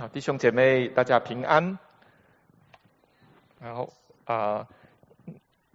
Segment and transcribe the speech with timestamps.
[0.00, 1.76] 好，弟兄姐妹，大家平安。
[3.60, 3.92] 然后
[4.26, 4.68] 啊，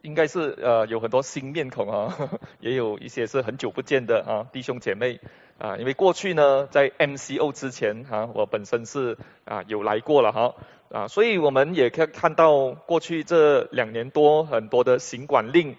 [0.02, 2.30] 应该是呃有很多新面孔啊，
[2.62, 5.20] 也有一些是很久不见的啊弟兄姐妹
[5.58, 10.56] 啊，因为过去呢在 MCO 之前啊，我本身是啊有来过了哈
[10.90, 15.76] 啊，所以我们也可以看到过去这两年多很多的行管令，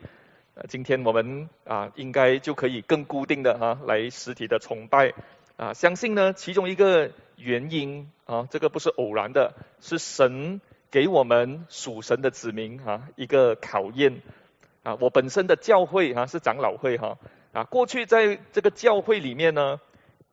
[0.69, 5.15] 今天我们啊应该就可以更固定的哈来实体的崇拜
[5.57, 8.11] 啊，相信呢其中一个原因。
[8.27, 14.23] 啊，这个不是偶然的，是神给我们属神的子民啊一个考验
[14.83, 14.97] 啊。
[14.99, 17.19] 我本身的教会啊是长老会哈
[17.53, 19.79] 啊，过去在这个教会里面呢，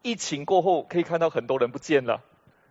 [0.03, 2.23] 疫情过后可以看到很多人不见了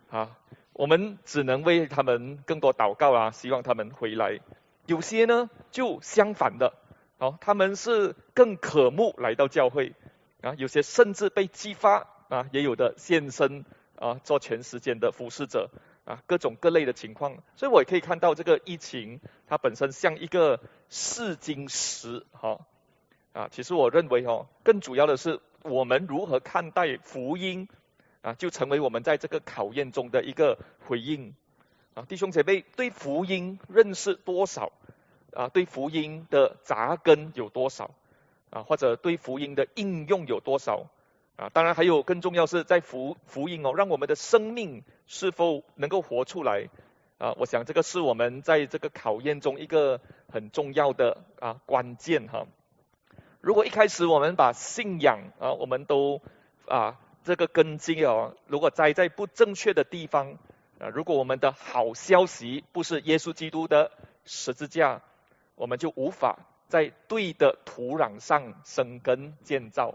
[0.09, 0.39] 啊，
[0.73, 4.41] 我们只能为他们更多祷告啊，希望他们回来。
[4.87, 6.73] 有些呢就相反的，
[7.19, 9.93] 哦，他们是更渴慕来到教会
[10.41, 13.67] 啊，有些甚至被激发啊，也有的献身。
[13.97, 15.69] 啊，做全时间的服侍者
[16.07, 22.61] 啊，各种各类的情况，所以我也可以看到这个疫情，它本身像一个试金石，哈
[23.35, 27.69] 啊，其实我认为哦，更主要的是我们如何看待福音
[28.23, 30.57] 啊，就成为我们在这个考验中的一个
[30.87, 31.35] 回应
[31.93, 34.73] 啊，弟兄姐妹对福音认识多少
[35.35, 37.91] 啊，对福音的扎根有多少
[38.49, 40.87] 啊，或者对福音的应用有多少？
[41.41, 46.69] 啊，当然还有更重要是在福福音哦，让我们的生命是否能够活出来
[47.17, 47.33] 啊？
[47.39, 52.45] 我想这个是我们在这个考验中一个很重要的啊关键哈。
[53.41, 56.21] 如果一开始我们把信仰啊，我们都
[56.69, 60.37] 啊这个根基哦，如果栽在不正确的地方
[60.79, 63.91] 啊，如果我们的好消息不是耶稣基督的
[64.27, 65.01] 十字架，
[65.55, 69.95] 我们就无法在对的土壤上生根建造。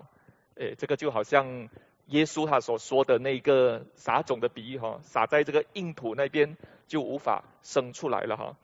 [0.55, 1.69] 诶，这个就好像
[2.07, 6.55] 耶稣他所说的那个撒种的比喻哈，撒在这个硬土那边
[6.87, 8.57] 就无法生出来了哈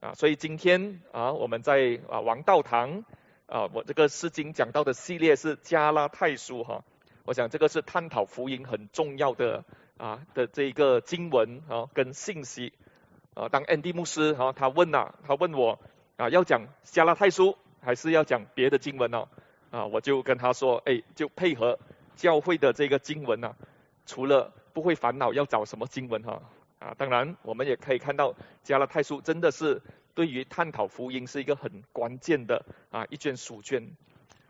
[0.00, 3.04] 啊，所以今天啊我们在啊王道堂
[3.46, 6.82] 啊我这个诗经讲到的系列是加拉太书哈，
[7.24, 9.64] 我想这个是探讨福音很重要的
[9.98, 12.72] 啊的这一个经文啊跟信息
[13.34, 15.78] 啊，当安迪牧师哈他问呐，他问我
[16.16, 19.28] 啊要讲加拉太书还是要讲别的经文呢？
[19.70, 21.78] 啊，我就跟他说，哎，就配合
[22.14, 23.54] 教会的这个经文呐，
[24.06, 26.42] 除了不会烦恼要找什么经文哈，
[26.78, 29.82] 啊，当然我们也可以看到加拉太书真的是
[30.14, 33.90] 对于探讨福音是一个很关键的啊一卷书卷。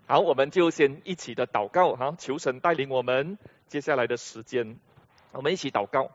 [0.06, 4.78] 好，我们就先一起的祷告哈，求神带领我们接下来的时间，
[5.33, 6.10] 我们一起祷告。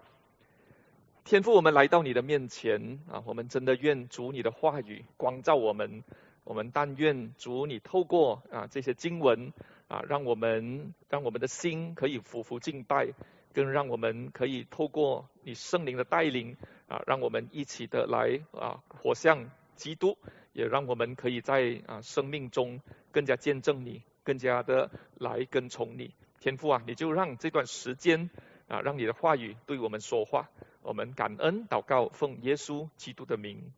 [1.23, 6.03] 天父，我们来到你的面前啊，我们真的愿主你的话语光照我们。
[6.44, 9.53] 我们但愿主你透过啊这些经文
[9.88, 13.13] 啊，让我们让我们的心可以服服敬拜，
[13.53, 16.57] 更让我们可以透过你圣灵的带领
[16.88, 20.18] 啊，让我们一起的来啊活像基督，
[20.53, 22.81] 也让我们可以在啊生命中
[23.12, 26.13] 更加见证你，更加的来跟从你。
[26.40, 28.30] 天父啊，你就让这段时间
[28.68, 30.50] 啊，让你的话语对我们说话。
[30.81, 33.72] 我们感恩祷告，奉耶稣基督的名，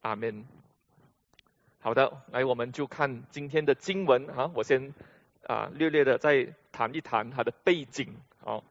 [0.00, 0.44] 阿门。
[1.84, 4.94] 好的，来我们就看今天的经文啊，我先
[5.46, 8.62] 啊略略的再谈一谈它的背景啊。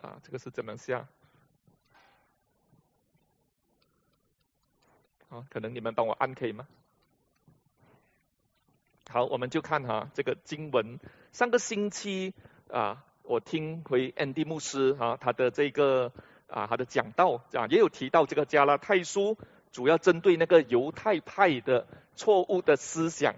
[0.00, 1.08] 啊，这个是怎么下？
[5.30, 6.68] 啊，可能你们帮我按可以吗？
[9.10, 11.00] 好，我们就看哈这个经文。
[11.32, 12.34] 上个星期
[12.70, 16.12] 啊，我听回安迪牧师啊他的这个。
[16.54, 19.36] 啊，他的讲道啊，也有提到这个加拉太书，
[19.72, 21.84] 主要针对那个犹太派的
[22.14, 23.34] 错误的思想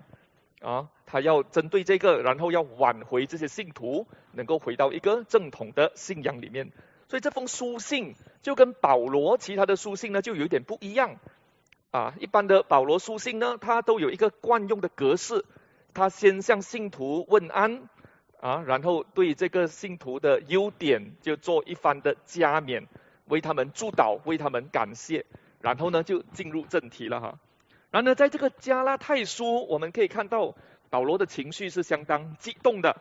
[0.60, 6.71] 啊，他要针对这个，然后要挽回这些信徒，能够回到一个正统的信仰里面。
[7.09, 11.16] 所以这封书信就跟保罗其他的书信呢，就有点不一样
[11.93, 12.12] 啊。
[12.21, 15.47] 一般的保罗书信呢，它都有一个惯用的格式，
[15.94, 17.88] 他先向信徒问安。
[18.38, 22.86] 啊，然后对这个信徒的优点就做一番的加冕，
[23.28, 25.25] 为他们祝祷，为他们感谢，
[25.61, 27.39] 然后呢就进入正题了哈。
[27.91, 30.55] 然后呢，在这个加拉太书，我们可以看到
[30.91, 33.01] 保罗的情绪是相当激动的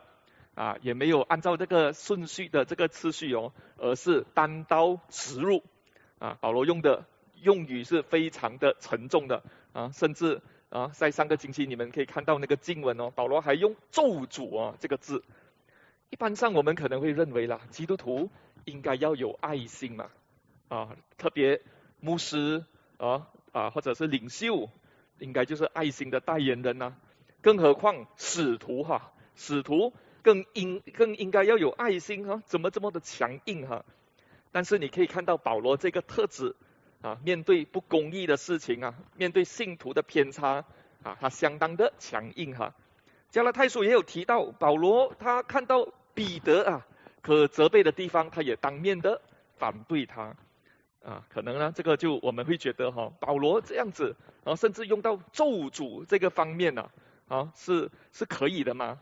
[0.53, 5.63] 啊，也没有按照这个顺序的这个次序哦，而是单刀直入
[6.19, 6.37] 啊。
[6.41, 7.05] 保罗用的
[7.41, 9.43] 用语是非常的沉重的
[9.73, 10.41] 啊，甚至。
[10.69, 15.23] 啊，在上个星期你们可以看到那个经文哦，保罗还用咒诅啊这个字。
[16.09, 18.29] 一般上我们可能会认为啦，基督徒
[18.65, 20.09] 应该要有爱心嘛，
[20.67, 21.61] 啊，特别
[21.99, 22.65] 牧师
[22.97, 24.69] 啊啊或者是领袖，
[25.19, 26.95] 应该就是爱心的代言人呐。
[27.41, 33.85] 更何况使徒哈，使徒更应更应该要有爱心哈，怎么这么的强硬哈？
[34.51, 36.55] 但是你可以看到保罗这个特质
[37.01, 40.65] 啊，面对不公义的事情啊，面对信徒的偏差
[41.03, 42.73] 啊，他相当的强硬哈。
[43.29, 46.87] 加拉太书也有提到，保罗他看到彼得啊
[47.25, 49.19] 可责备的地方，他也当面的
[49.57, 50.35] 反对他
[51.03, 51.25] 啊。
[51.27, 56.87] 可能呢，这个就我们会觉得哈，保罗这样子，然后甚至用到咒诅这个方面呢，
[57.27, 58.99] 啊是是可以的吗？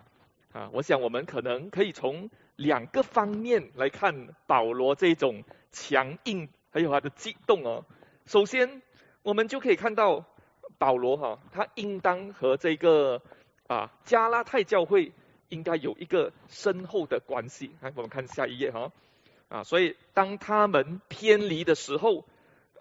[0.54, 5.44] 啊，我想我们可能可以从两个方面来看保罗这种
[5.74, 7.84] 强硬，还有他的激动哦。
[8.26, 8.82] 首先，
[9.22, 10.24] 我们就可以看到
[10.78, 13.22] 保罗哈，他应当和这个
[13.68, 15.12] 啊加拉太教会
[15.54, 17.72] 应该有一个深厚的关系。
[17.82, 18.92] 来，我们看下一页哈。
[19.50, 22.26] 啊，所以当他们偏离的时候，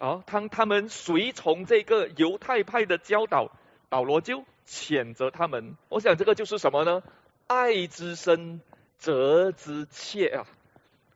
[0.01, 3.53] 啊，当他们随从这个犹太派的教导，
[3.89, 5.77] 保罗就谴责他们。
[5.89, 7.03] 我想这个就是什么呢？
[7.47, 8.61] 爱之深。
[9.03, 10.47] 责之切啊，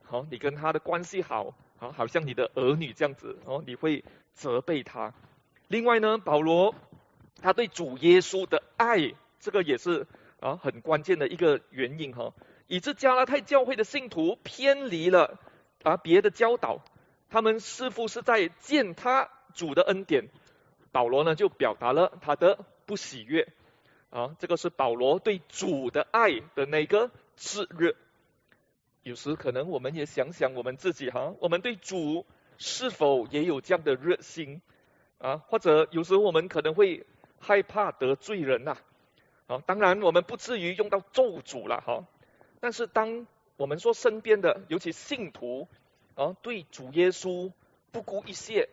[0.02, 4.02] 好，你跟他的关系好，好，好像你的儿女这样子哦，你会
[4.34, 5.14] 责备他。
[5.68, 6.74] 另外呢，保罗
[7.40, 10.08] 他对主耶稣的爱，这个也是
[10.46, 12.32] 啊很关键的一个原因哈，
[12.68, 15.40] 以致加拉太教会的信徒偏离了
[15.82, 16.84] 啊别的教导，
[17.30, 20.28] 他们似乎是在践踏主的恩典，
[20.92, 23.48] 保罗呢就表达了他的不喜悦
[24.10, 27.10] 啊，这个是保罗对主的爱的那个。
[27.38, 27.94] 炽热，
[29.02, 32.24] 有时可能我们也想想我们自己哈，我们对主
[32.56, 34.62] 是否也有这样的热心
[35.18, 35.36] 啊？
[35.36, 37.04] 或者有时候我们可能会
[37.38, 38.78] 害怕得罪人呐啊？
[39.66, 42.04] 当然我们不至于用到咒诅了哈，
[42.60, 43.26] 但是当
[43.56, 45.68] 我们说身边的，尤其信徒
[46.14, 47.52] 啊，对主耶稣
[47.92, 48.68] 不顾一切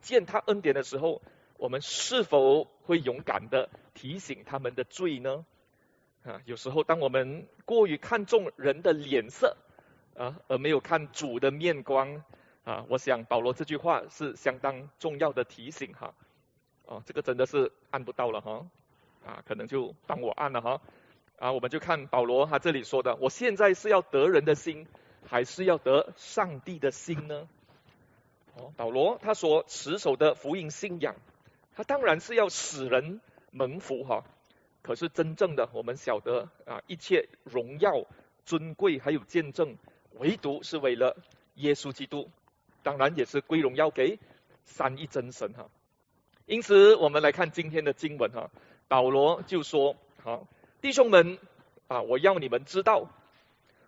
[0.00, 1.20] 践踏恩典的时候，
[1.58, 5.44] 我们是否会勇敢的提醒他们的罪呢？
[6.24, 9.56] 啊，有时候当我们过于看重人的脸色
[10.16, 12.24] 啊，而没有看主的面光
[12.64, 16.14] 啊，我想保罗这句话是相当重要的提醒哈。
[16.86, 18.66] 哦，这个真的是按不到了哈，
[19.26, 20.80] 啊，可能就帮我按了哈。
[21.38, 24.86] 啊，我们就看保罗他这里说的，我现在是要得人的心，
[25.26, 27.48] 还是要得上帝的心呢？
[28.56, 31.16] 哦，保罗他所持守的福音信仰，
[31.74, 33.20] 他当然是要使人
[33.50, 34.24] 蒙福哈。
[34.80, 38.06] 可是真正的，我们晓得啊，一切荣耀、
[38.44, 39.76] 尊贵还有见证，
[40.12, 41.16] 唯独是为了
[41.56, 42.30] 耶稣基督，
[42.84, 44.20] 当然也是归荣耀给
[44.64, 45.68] 三一真神哈。
[46.46, 48.48] 因此，我们来看今天的经文哈，
[48.88, 50.46] 保罗就说：好，
[50.80, 51.38] 弟兄们
[51.88, 53.10] 啊，我要你们知道，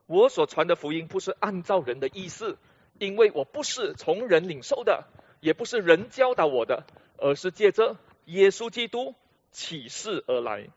[0.07, 2.59] 我所传的福音不是按照人的意思，
[2.99, 5.05] 因为我不是从人领受的，
[5.41, 6.85] 也不是人教导我的，
[7.17, 9.15] 而是借着耶稣基督
[9.53, 10.69] 启示而来。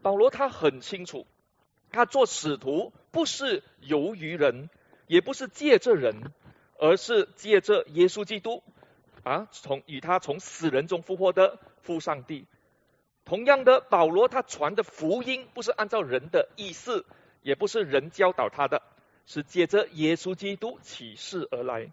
[0.00, 1.26] 保罗他很清楚，
[1.90, 4.70] 他做使徒不是由于人，
[5.08, 6.32] 也不是借着人，
[6.78, 8.62] 而是借着耶稣基督
[9.24, 12.46] 啊，从与他从死人中复活的父上帝。
[13.26, 17.04] 同样的，保罗他传的福音不是按照人的意思，
[17.42, 18.80] 也不是人教导他的，
[19.26, 21.92] 是借着耶稣基督启示而来。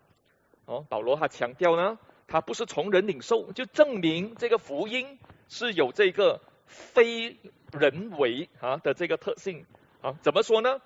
[0.65, 5.19] 哦，保罗他强调呢，他不是从人领受，就证明这个福音
[5.49, 7.37] 是有这个非。
[7.73, 9.65] 人为啊的这个特性
[10.03, 10.79] 啊，怎么说呢？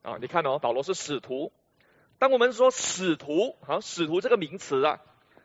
[0.00, 1.52] 啊，你看哦，保罗是使徒。
[2.18, 5.02] 当我们说使徒啊，使徒这个名词啊，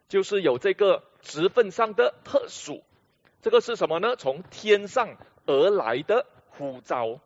[0.08, 2.82] 就是有这个职分上的特殊。
[3.46, 4.16] 这个是什么呢？
[4.16, 7.20] 从天上而来的呼召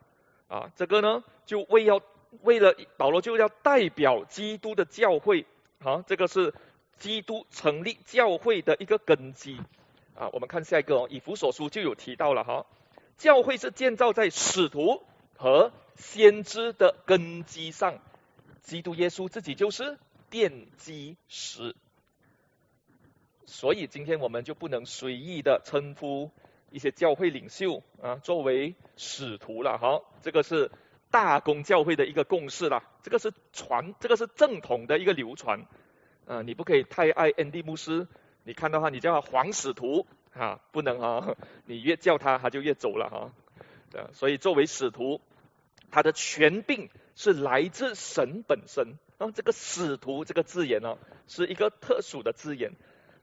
[0.50, 2.02] 啊，这个呢，就为要
[2.42, 5.46] 为了保罗就要代表基督的教会
[5.82, 6.54] 啊，这个是
[6.98, 9.62] 基督成立教会的一个根基
[10.14, 10.28] 啊。
[10.34, 12.66] 我们看下一个哦，以弗所书就有提到了哈。
[13.18, 15.02] 教会是建造在使徒
[15.38, 17.98] 和先知的根基上，
[18.62, 19.98] 基督耶稣自己就是
[20.30, 21.78] 奠基石，
[23.50, 26.32] 所以今天我们就不能随意的称呼
[26.70, 30.72] 一些教会领袖啊作为使徒了哈，这个是
[31.12, 35.66] 大公教会的一个共识了，这个是传，这个是正统的一个流传
[36.26, 38.08] 啊，你不可以太爱恩蒂牧师，
[38.44, 40.06] 你看的话你叫他黄使徒。
[40.32, 41.36] 啊，不能啊！
[41.66, 44.12] 你越叫他，他就越走了哈。
[44.14, 45.22] 所以作为使徒，
[45.90, 49.00] 他的权柄是来自神本身。
[49.18, 52.74] 啊，这个使徒这个字眼呢，是一个特殊的字眼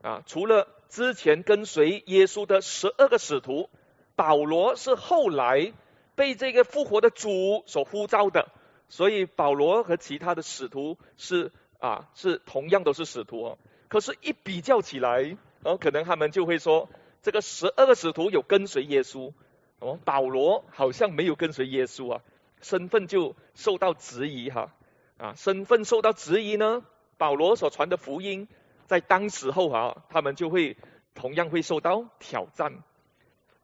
[0.03, 0.23] 啊。
[0.27, 3.71] 除了之前跟随耶稣的十二个使徒，
[4.15, 5.73] 保罗是后来
[6.15, 8.49] 被这个复活的主所呼召的。
[8.89, 13.59] 所以保罗和其他的使徒是啊，是同样都是使徒哦。
[13.89, 15.37] 可是，一比较起来。
[15.63, 16.89] 然后可能他们就会说，
[17.23, 19.33] 这个十二个使徒有跟随耶稣，
[19.81, 22.23] 哦，保罗好像没有跟随耶稣啊，
[22.61, 24.73] 身份就受到质疑哈
[25.19, 26.85] 啊，身份受到质疑呢，
[27.19, 28.47] 保罗所传的福音
[28.87, 30.77] 在当时候啊，他们就会
[31.15, 32.83] 同样会受到挑战。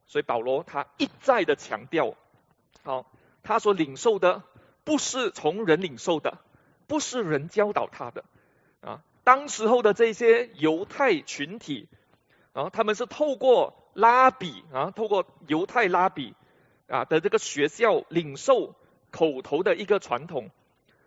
[0.07, 2.15] 所以保罗他一再的强调，
[2.83, 3.07] 好，
[3.43, 4.43] 他所领受的
[4.85, 6.39] 不是从人领受的，
[6.87, 8.25] 不是人教导他的
[8.83, 9.03] 啊。
[9.25, 11.89] 当时候的这些犹太群体
[12.53, 16.35] 啊，他们是透过拉比啊，透过犹太拉比
[16.89, 18.75] 啊的这个学校领受
[19.11, 20.51] 口头的一个传统。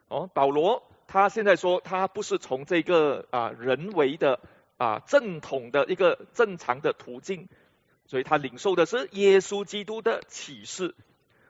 [0.07, 4.39] 哦，保罗他现在说他不是从这个啊人为的
[4.77, 7.47] 啊正统的一个正常的途径。
[8.07, 10.93] 所以他领受的是耶稣基督的启示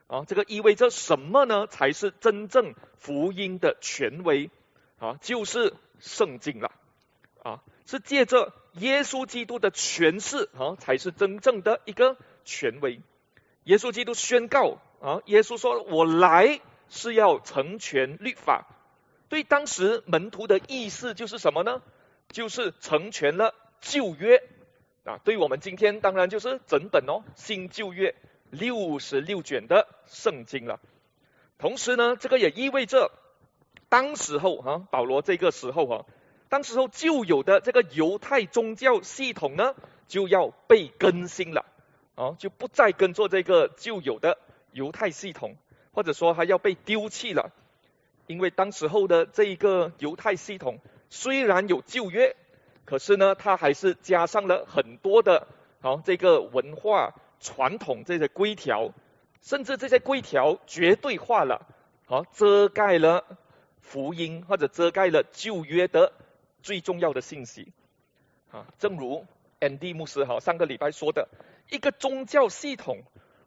[0.06, 1.66] 啊，这个意味着什么呢？
[1.66, 4.48] 才是真正福音的权威
[4.98, 6.72] 啊，就是圣经了
[7.42, 13.02] 啊，是借着耶稣基督的诠释啊，才是真正的一个权威。
[13.64, 18.66] 耶稣基督宣告啊，耶稣说：“我来是要成全律法。”
[19.28, 21.82] 对当时门徒的意思就是什么呢？
[22.28, 24.42] 就是成全了旧约。
[25.04, 28.16] 啊，对我们今天当然就是整本哦新旧约
[28.50, 30.80] 六十六卷的圣经了。
[31.58, 33.12] 同时呢，这个也意味着
[33.88, 36.06] 当时候哈保罗这个时候哈，
[36.48, 39.76] 当时候旧有的这个犹太宗教系统呢
[40.08, 41.64] 就要被更新了，
[42.16, 44.38] 啊就不再跟做这个旧有的
[44.72, 45.56] 犹太系统，
[45.92, 47.52] 或者说还要被丢弃了，
[48.26, 50.78] 因为当时候的这一个犹太系统
[51.10, 52.36] 虽然有旧约。
[52.84, 55.48] 可是呢，它还是加上了很多的，
[55.80, 58.92] 好这个文化传统这些规条，
[59.42, 61.66] 甚至这些规条绝对化了，
[62.04, 63.24] 好遮盖了
[63.80, 66.12] 福音或者遮盖了旧约的
[66.62, 67.72] 最重要的信息。
[68.52, 69.26] 啊，正如
[69.58, 71.28] Andy 牧师哈上个礼拜说的，
[71.70, 73.02] 一个宗教系统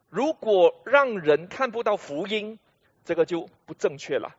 [0.10, 2.60] 如果让人看不到福音，
[3.06, 4.36] 这个就不正确了。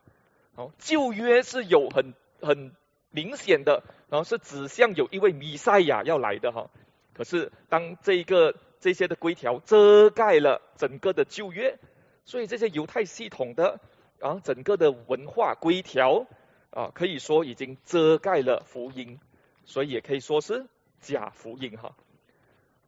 [0.77, 2.71] 旧约是有很很。
[3.13, 6.69] 明显的，然后是指向有一位弥赛亚要来的哈。
[7.13, 11.77] 可是当这一个这些的规条遮盖了整个的旧约，
[12.23, 13.81] 所以这些犹太系统的
[14.21, 16.25] 啊整个的文化规条
[16.69, 19.19] 啊，可以说已经遮盖了福音，
[19.65, 20.65] 所以也可以说是
[21.01, 21.93] 假福音哈。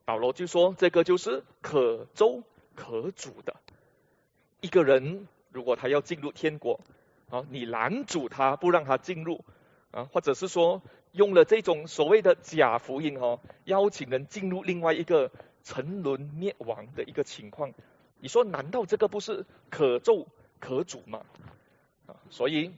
[0.05, 2.43] 保罗就说这个就是可周
[2.75, 3.57] 可主的
[4.61, 6.79] 一个人，如果他要进入天国
[7.29, 9.43] 啊，你拦阻他不让他进入。
[9.91, 15.29] 啊，或者是说用了这种所谓的假福音哈，邀请人进入另外一个
[15.63, 17.71] 沉沦灭亡的一个情况，
[18.17, 20.25] 你说难道这个不是可咒
[20.59, 21.21] 可诅吗？
[22.07, 22.73] 啊，所以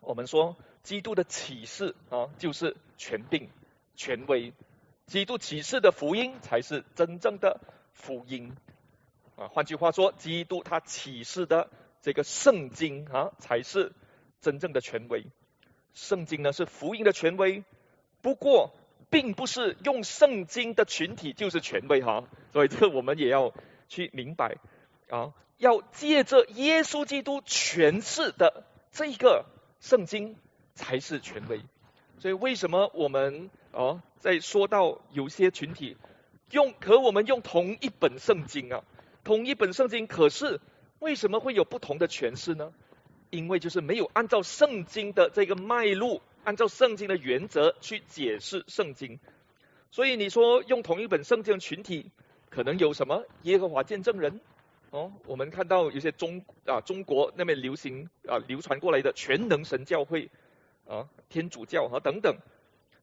[0.00, 3.50] 我们说基督的启示啊，就是权柄、
[3.94, 4.54] 权威，
[5.04, 7.60] 基督启示的福音才是真正的
[7.92, 8.56] 福音
[9.36, 9.48] 啊。
[9.48, 11.68] 换句话说，基督他启示的
[12.02, 13.92] 这个圣经啊，才是
[14.40, 15.26] 真正的权威。
[15.94, 17.64] 圣经呢是福音的权威，
[18.20, 18.74] 不过
[19.08, 23.54] 并不是用圣经的群体就是权威哈，所以这个我们也要
[23.88, 24.56] 去明白
[25.08, 29.46] 啊，要借着耶稣基督诠释的这个
[29.80, 30.36] 圣经
[30.74, 31.62] 才是权威。
[32.18, 35.96] 所以为什么我们啊在说到有些群体
[36.50, 38.84] 用和我们用同一本圣经啊，
[39.24, 40.60] 同一本圣经，可是
[40.98, 42.72] 为什么会有不同的诠释呢？
[43.30, 49.18] 因为就是没有按照圣经的这个脉络，按照圣经的原则去解释圣经，
[49.90, 52.10] 所以你说用同一本圣经的群体，
[52.50, 54.40] 可能有什么耶和华见证人？
[54.90, 60.30] 哦，我们看到有些中啊中国那边流行啊流传过来的全能神教会
[60.86, 62.36] 啊天主教和等等。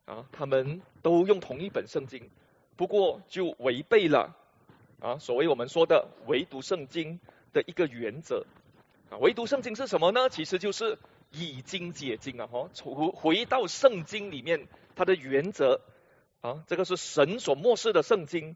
[0.05, 2.29] 啊，他们都用同一本圣经，
[2.75, 4.35] 不过就违背了
[4.99, 7.19] 啊所谓我们说的唯独圣经
[7.53, 8.45] 的一个原则
[9.09, 9.17] 啊。
[9.19, 10.29] 唯独圣经是什么呢？
[10.29, 10.97] 其实就是
[11.31, 12.47] 以经解经啊！
[12.47, 15.79] 哈，回回到圣经里面，它的原则
[16.41, 18.55] 啊，这个是神所漠视的圣经，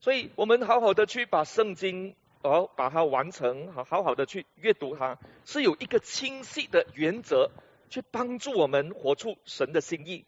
[0.00, 7.50] 所以我们好好的去把圣经，哦，把它完成，好好好的去阅读它，是有一个清晰的原则，
[7.90, 10.24] 去帮助我们活出神的心意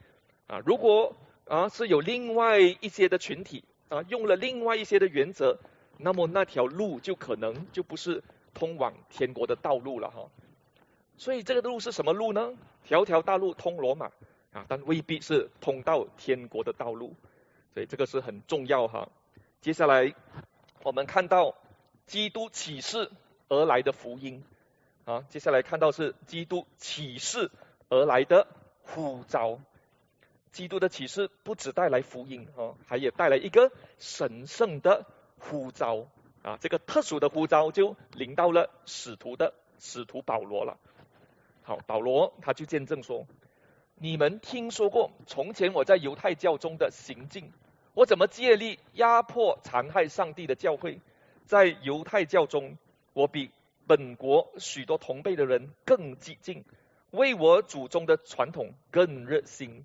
[0.46, 0.60] 啊！
[0.66, 5.58] 如果啊是有另外一些的群体啊，用了另外一些的原则，
[5.98, 8.22] 那么那条路就可能就不是。
[8.58, 10.30] 通往天国的道路了哈，
[11.18, 12.54] 所以这个路是什么路呢？
[12.84, 14.06] 条条大路通罗马
[14.50, 17.14] 啊，但未必是通到天国的道路，
[17.74, 19.10] 所以这个是很重要哈。
[19.60, 20.14] 接下来
[20.82, 21.54] 我们看到
[22.06, 23.10] 基督启示
[23.50, 24.42] 而来的福音
[25.04, 27.50] 啊，接下来看到是基督启示
[27.90, 28.46] 而来的
[28.80, 29.60] 呼召。
[30.50, 35.04] 基督的启示不只带来福音啊，还也带来一个神圣的
[35.48, 36.06] 呼召。
[36.42, 40.78] 啊，这个特殊的呼召就临到了使徒的使徒保罗了。
[41.64, 43.26] 好，保罗他就见证说
[43.98, 47.50] ：“你们听说过从前我在犹太教中的行径，
[47.94, 51.00] 我怎么借力压迫残害上帝的教会？
[51.46, 52.78] 在犹太教中，
[53.12, 53.50] 我比
[53.88, 56.64] 本国许多同辈的人更激进，
[57.10, 59.84] 为我祖宗的传统更热心。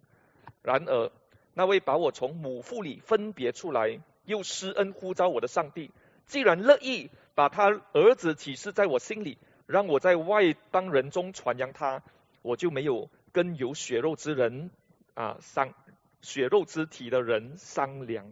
[0.62, 1.12] 然而，
[1.56, 4.00] 那位把我从母腹里分别出来，
[4.32, 5.92] 又施恩呼召我的上帝，
[6.26, 12.04] 既然乐意把他儿子启示在我心里。”让我在外邦人中传扬他，
[12.42, 14.70] 我就没有跟有血肉之人
[15.14, 15.74] 啊商
[16.22, 18.26] 血肉之体的人商量。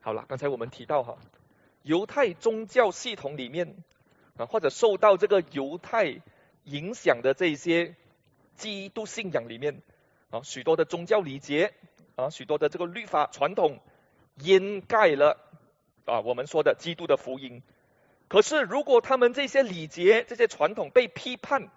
[0.00, 1.18] 好了，刚才我们提到哈，
[1.82, 3.74] 犹太宗教系统里面
[4.36, 6.20] 啊，或者受到这个犹太
[6.62, 7.96] 影响的这些
[8.54, 9.82] 基督信仰里面
[10.30, 11.74] 啊，许多的宗教礼节
[12.14, 13.80] 啊，许多的这个律法传统
[14.36, 15.38] 掩盖了
[16.04, 17.62] 啊我们说的基督的福音。
[18.28, 21.68] 可是，如果他们这些礼节、这些传统被批判，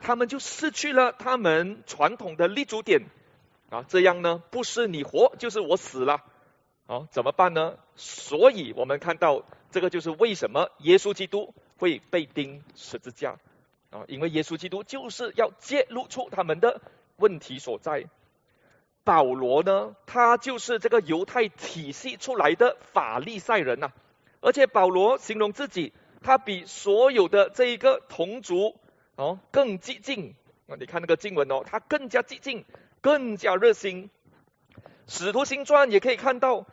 [0.00, 3.06] 他们就失去了他们传统的立足点
[3.70, 3.82] 啊！
[3.88, 6.22] 这样呢，不是你活，就是我死了，
[6.86, 7.78] 啊，怎么办呢？
[7.96, 13.38] 所以我们看到，这个就是为什么耶稣基督会被钉十字架
[13.88, 14.04] 啊！
[14.06, 16.82] 因为耶稣基督就是要揭露出他们的
[17.16, 18.04] 问题所在。
[19.06, 23.92] 保罗呢，他就是这个犹太体系出来的法利赛人呐。
[24.40, 25.92] 而且保罗形容自己，
[26.24, 28.74] 他比所有的这一个同族
[29.14, 30.34] 哦更激进
[30.66, 30.74] 啊！
[30.80, 32.64] 你看那个经文哦，他更加激进，
[33.00, 34.10] 更加热心。
[35.06, 36.66] 使徒行传也可以看到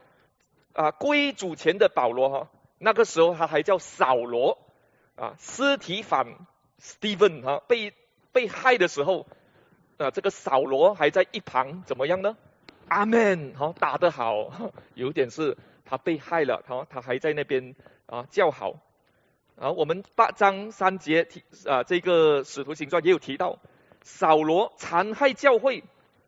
[0.74, 2.50] 啊，归主前的保罗哈，
[2.80, 4.58] 那个时候他还叫扫罗
[5.16, 6.26] 啊，尸体反
[6.82, 7.94] Steven 哈被
[8.32, 9.28] 被害的时候
[9.98, 12.38] 啊，这个扫罗还在一旁怎么样呢？
[12.88, 14.52] 阿门，好打得好，
[14.96, 15.58] 有点是。
[15.86, 17.76] 他被害了，他他还在那边
[18.08, 18.80] 啊叫好。
[19.58, 23.60] 啊，我们八章三节提啊，这个使徒行传也有提到，
[24.02, 25.84] 扫罗残害教会，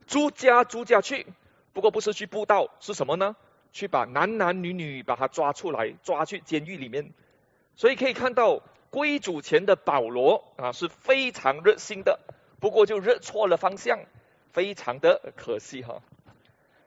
[0.06, 1.26] 逐家逐家去，
[1.74, 3.36] 不过不是去布道，是什么呢？
[3.72, 7.14] 去把男男女女把他抓出来，抓去监狱里面。
[7.76, 12.20] 所以可以看到，归主前的保罗啊是非常热心的，
[12.66, 14.00] 不过就热错了方向，
[14.52, 16.02] 非常的可惜哈。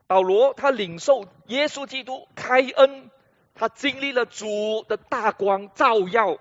[0.08, 3.12] 保罗他领受耶稣基督开恩，
[3.54, 6.40] 他经历了主的大光照耀，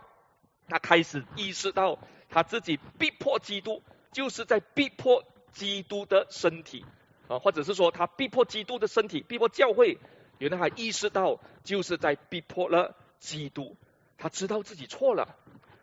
[0.67, 1.99] 他开始意识到
[2.31, 6.83] 他自己逼迫基督，就是在逼迫基督的身体
[7.27, 9.99] 啊，或者是说他逼迫基督的身体，逼迫教会。
[10.39, 13.75] 原来他意识到就是在逼迫了基督，
[14.17, 15.35] 他知道自己错了，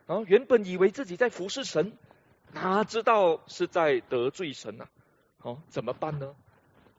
[0.07, 1.97] 然后原本以为自己在服侍神，
[2.55, 4.87] 哪知道是在得罪神呐？
[5.41, 6.33] 哦，怎么办呢？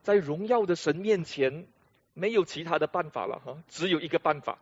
[0.03, 1.67] 在荣耀的神面前，
[2.13, 4.59] 没有其他的办法了哈，只有一个办法：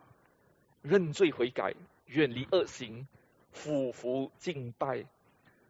[0.81, 3.07] 认罪悔改，远离恶行，
[3.51, 5.05] 俯伏敬拜。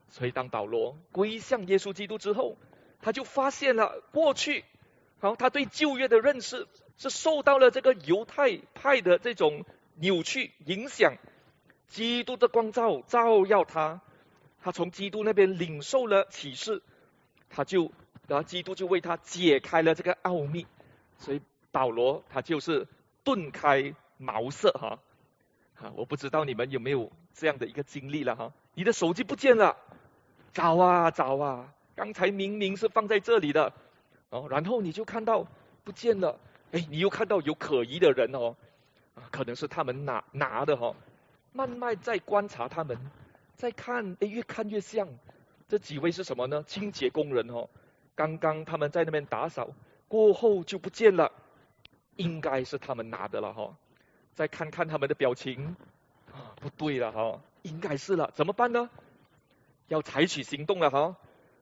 [0.10, 2.56] 所以，当保罗归向耶稣基督之后，
[3.02, 4.64] 他就发现了过去，
[5.20, 11.16] 好，他对旧约的认识是受到了这个犹太派的这种扭曲影响。
[11.88, 14.02] 基督的光照照耀他，
[14.65, 16.82] 他从基督那边领受了启示，
[17.51, 17.91] 他就。
[18.28, 20.65] 然后基督就为他解开了这个奥秘，
[21.19, 22.88] 所以保罗他就是
[23.23, 24.97] 顿开茅塞哈，
[25.75, 29.78] 啊，我不知道你们有没有这样的一个经历了哈，你的手机不见了，
[30.54, 33.71] 找啊找啊，刚才明明是放在这里的，
[34.32, 35.45] 哦，然后你就看到
[35.84, 36.39] 不见了，
[36.71, 38.56] 哎，你又看到有可疑的人哦，
[39.13, 40.95] 啊，可能是他们拿拿的哈，
[41.54, 42.97] 慢慢在观察他们，
[43.56, 45.08] 再看，哎，越看越像，
[45.68, 46.63] 这几位是什么呢？
[46.68, 47.70] 清洁工人哦。
[48.15, 49.70] 刚刚他们在那边打扫
[50.08, 51.32] 过后就不见了，
[52.15, 53.76] 应该是他们拿的了哈。
[54.34, 55.76] 再看看他们的表情，
[56.62, 58.89] 不对了哈，应该是了，怎么办呢？
[59.88, 61.18] 要采取行动了哈。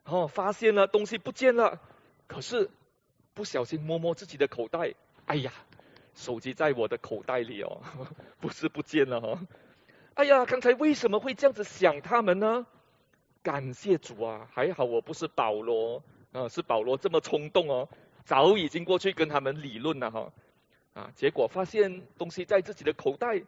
[0.05, 1.79] 哦，发现了东西不见了，
[2.27, 2.69] 可是
[3.33, 4.93] 不小心摸摸自己的口袋，
[5.25, 5.53] 哎呀，
[6.13, 7.81] 手机在我的口袋里哦，
[8.39, 9.39] 不是不见了哈。
[10.15, 12.65] 哎呀，刚才为什么会这样子想他们呢？
[13.41, 16.03] 感谢主啊，还好我不是保罗。
[16.33, 17.87] 啊，是保罗这么冲动哦，
[18.25, 20.33] 早已经过去跟他们理论了哈，
[20.95, 23.43] 啊，结果发现东西在自己的口袋，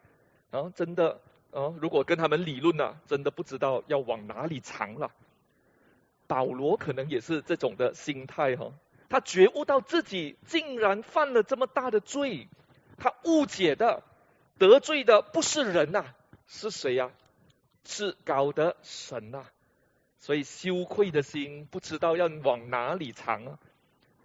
[0.52, 5.12] 啊，真的，啊，如果跟他们理论呢，真的不知道要往哪里藏了。
[6.28, 8.72] 保罗可能也是这种的心态哈，
[9.10, 12.48] 他觉悟到自己竟然犯了这么大的罪，
[13.00, 14.04] 他误解的、
[14.60, 16.06] 得罪的不是人呐，
[16.48, 17.12] 是谁呀？
[17.84, 19.46] 至高的神呐。
[20.18, 23.60] 所以羞愧的心不知道要往哪里藏啊！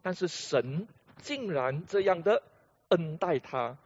[0.01, 0.89] 但是神
[1.21, 2.43] 竟然这样的
[2.89, 3.77] 恩待他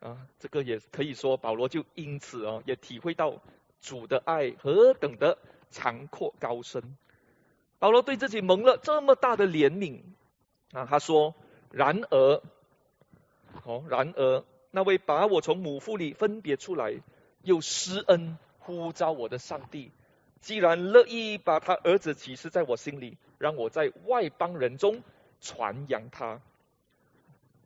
[0.00, 0.26] 啊！
[0.38, 3.40] 这个也可以说保罗就因此啊也体会到
[3.80, 5.38] 主的爱何等的
[5.70, 6.98] 长阔高深。
[7.78, 10.00] 保罗对自己蒙了这么大的怜悯
[10.72, 11.34] 啊，他说
[11.72, 12.42] ：“然而，
[13.64, 17.00] 哦，然而那位把我从母腹里分别出来，
[17.46, 19.92] 又施恩呼召我的上帝，
[20.40, 25.02] 既然乐意把他儿子启示在我心里，让我在外邦人中
[25.40, 26.40] 传扬他。”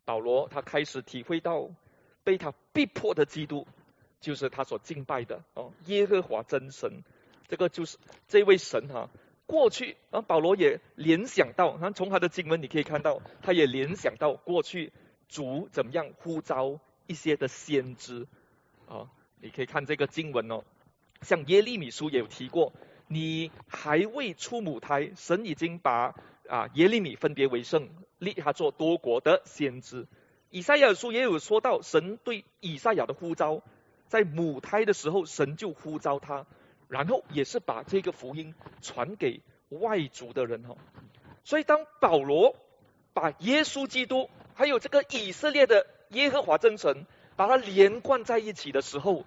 [0.05, 1.71] 保罗他开始体会到
[2.25, 3.66] 被他逼迫的基督，
[4.21, 7.03] 就是他所敬拜的哦，耶和华真神，
[7.49, 7.97] 这个就是
[8.29, 9.09] 这位神哈。
[9.47, 14.93] 过去啊，保罗也联想到，啊，从他的经文你可以看到，他也联想到过去
[15.29, 18.27] 主怎么样呼召一些的先知
[18.87, 19.09] 啊。
[19.40, 20.62] 你可以看这个经文哦，
[21.22, 22.72] 像耶利米书也有提过，
[23.09, 26.14] 你还未出母胎，神已经把
[26.48, 30.07] 啊耶利米分别为圣，立他做多国的先知。
[30.50, 33.62] 以赛亚书也有说到，神对以赛亚的呼召，
[34.09, 36.46] 在母胎的时候，神就呼召他。
[36.88, 40.74] 然后也是把这个福音传给外族的人哈，
[41.44, 42.57] 所以当保罗
[43.12, 47.07] 把耶稣基督还有这个以色列的耶和华真神
[47.40, 49.24] 把它连贯在一起的时候，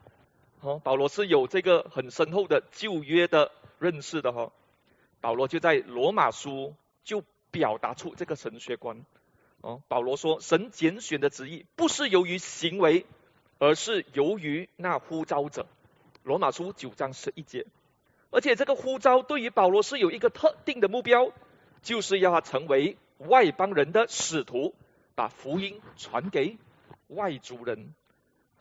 [0.62, 4.52] 哦，保罗是有这个很深厚的旧约的认识的哈。
[5.20, 9.04] 保罗就在罗马书就表达出这个神学观
[9.62, 9.82] 哦。
[9.88, 13.08] 保罗说，神拣选的旨意不是由于行为，
[13.58, 15.66] 而是由于那呼召者。
[16.22, 17.66] 罗马书九章十一节，
[18.30, 21.32] 而且这个呼召对于保罗是有一个特定的目标，
[21.82, 24.76] 就是要他成为外邦人的使徒，
[25.16, 26.60] 把福音传给
[27.08, 27.96] 外族人。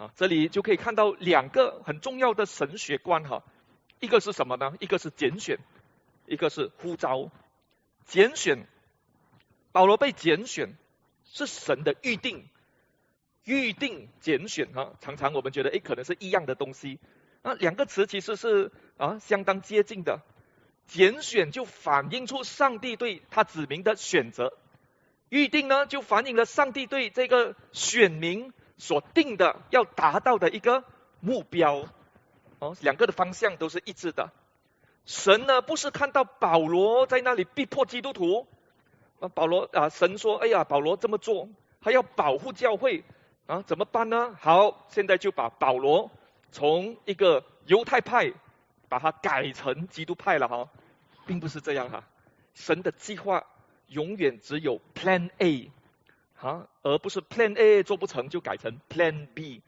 [0.03, 3.45] 啊，这里就可以看到两个很重要的神学观哈，
[4.01, 4.75] 一个是什么呢？
[4.81, 5.61] 一个是拣选，
[6.27, 7.31] 一个是呼召。
[8.07, 8.67] 拣选，
[9.71, 10.75] 保罗被拣选
[11.25, 12.49] 是神的预定，
[13.45, 16.99] 预定拣选哈，常常我们觉得诶，可能是一样的东西。
[17.43, 20.21] 那两个词其实是啊相当接近的，
[20.89, 24.53] 拣选就反映出上帝对他子民的选择，
[25.29, 30.83] 预定呢就反映了上帝对这个选民所定的要达到的一个
[31.21, 31.85] 目标，
[32.59, 34.33] 哦，两个的方向都是一致的。
[35.07, 38.49] 神呢不是看到保罗在那里逼迫基督徒，
[39.21, 41.49] 啊保罗啊神说哎呀保罗这么做
[41.81, 43.05] 还要保护教会
[43.47, 44.37] 啊怎么办呢？
[44.41, 46.11] 好，现在就把保罗。
[46.51, 48.33] 从一个犹太派
[48.89, 50.69] 把它改成基督派了哈，
[51.25, 52.03] 并不是这样哈。
[52.53, 53.45] 神的计划
[53.87, 55.71] 永远只有 Plan A，
[56.43, 59.63] 啊，而不是 Plan A 做不成就改成 Plan B。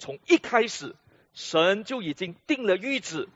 [0.00, 0.96] 从一开始，
[1.32, 3.28] 神就已经定了谕旨，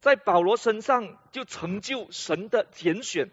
[0.00, 3.30] 在保罗身上就成就神的拣选。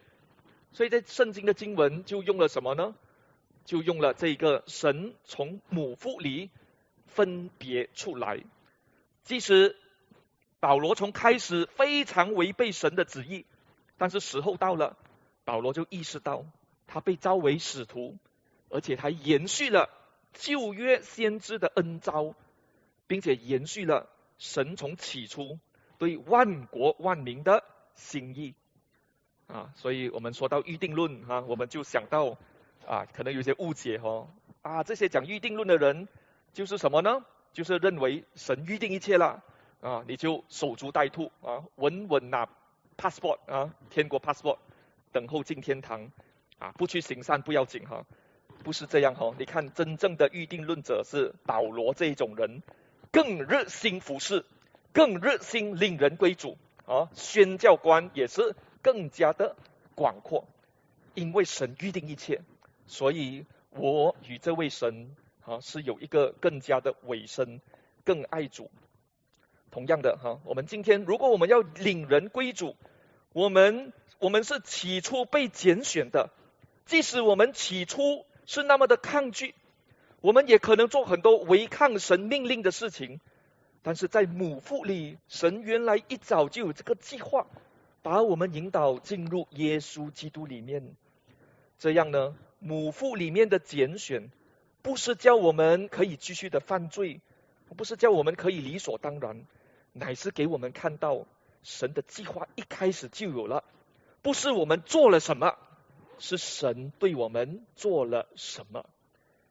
[0.74, 2.94] 所以在圣经的经文就用了什么呢？
[3.64, 6.50] 就用了这个神从母腹里
[7.06, 8.42] 分别出来。
[9.24, 9.78] 即使
[10.60, 13.46] 保罗从开始非常违背神的旨意，
[13.98, 14.98] 但是时候到了，
[15.46, 16.46] 保罗就意识到
[16.86, 18.18] 他被召为使徒，
[18.70, 19.90] 而且还延续了
[20.34, 22.36] 旧约先知的恩召，
[23.08, 25.60] 并且延续了神从起初
[25.98, 27.64] 对万国万民的
[27.96, 28.54] 心意
[29.48, 29.72] 啊。
[29.76, 32.38] 所以我们说到预定论啊，我们就想到
[32.88, 34.30] 啊，可能有些误解哦
[34.62, 36.08] 啊，这些讲预定论的人
[36.54, 37.26] 就是什么呢？
[37.52, 39.44] 就是认为神预定一切了
[39.82, 42.48] 啊，你就守株待兔啊，稳稳拿
[42.96, 44.58] passport 啊，天国 passport，
[45.12, 46.12] 等候进天堂
[46.60, 48.06] 啊，不去行善不要紧哈，
[48.63, 49.34] 不是这样哈。
[49.38, 52.62] 你看真正的预定论者是保罗这一种人，
[53.12, 54.45] 更热心服侍，
[54.93, 59.56] 更热心领人归主啊，宣教官也是更加的
[59.95, 60.48] 广阔，
[61.13, 62.41] 因为神预定一切，
[62.88, 65.15] 所以我与这位神。
[65.41, 67.60] 啊，是有一个更加的委身，
[68.04, 68.69] 更爱主。
[69.72, 72.76] 同样的哈，我们今天如果我们要领人归主，
[73.34, 76.30] 我们我们是起初被拣选的，
[76.86, 79.54] 即使我们起初是那么的抗拒，
[80.22, 83.22] 我们也可能做很多违抗神命令的事情。
[83.84, 87.46] 但是在母腹里，神原来一早就有这个计划，
[88.02, 90.96] 把我们引导进入耶稣基督里面。
[91.78, 94.32] 这样呢，母腹里面的拣选。
[94.82, 97.22] 不是叫我们可以继续的犯罪，
[97.78, 99.46] 不是叫我们可以理所当然，
[99.94, 101.28] 乃是给我们看到
[101.62, 103.64] 神的计划一开始就有了。
[104.24, 105.56] 不是我们做了什么，
[106.20, 108.86] 是神对我们做了什么，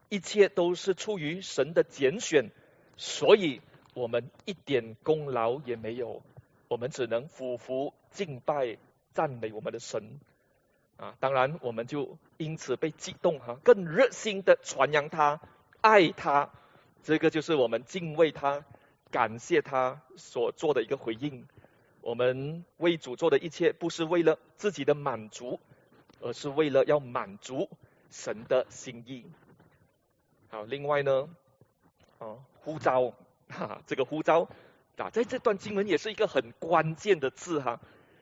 [0.09, 2.51] 一切都是出于神的拣选，
[2.97, 3.61] 所以
[3.95, 6.23] 我们一点功劳也没有，
[6.69, 8.79] 我们只能俯伏敬拜
[9.13, 10.21] 赞美我们的神。
[10.99, 15.41] 啊，当然我们就因此被激动哈，更热心的传扬他，
[15.81, 16.51] 爱他，
[17.05, 18.65] 这个就是我们敬畏他
[19.11, 21.47] 感谢他所做的一个回应。
[22.01, 25.61] 我们为主做的一切，不是为了自己的满足，
[26.21, 27.69] 而是为了要满足
[28.11, 29.25] 神的心意。
[30.49, 31.29] 好，另外呢，
[32.19, 33.13] 啊，呼召，
[33.49, 34.49] 哈，这个呼召
[34.97, 37.81] 啊，在这段经文也是一个很关键的字哈。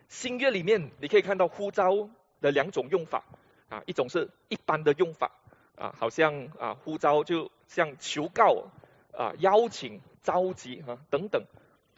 [0.09, 2.09] 新约里面你可以看到呼召
[2.41, 3.25] 的两种用法
[3.69, 5.33] 啊，一种是一般的用法
[5.77, 8.65] 啊，好像啊呼召就像求告
[9.17, 11.45] 啊、邀请、召集啊等等。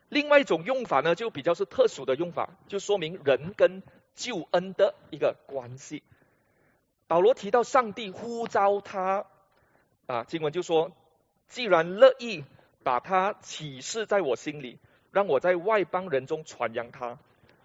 [0.08, 3.82] 另外一种用法呢，就比较是特殊的用法，就说明人跟
[4.18, 6.02] 救恩的一个关系。
[7.06, 9.24] 保罗提到上帝呼召他
[10.06, 10.90] 啊，经文就说：
[11.46, 12.44] 既然乐意
[12.82, 14.78] 把他启示在我心里，
[15.12, 17.18] 让我在外邦人中传扬他。